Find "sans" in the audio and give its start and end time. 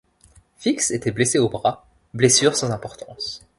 2.55-2.71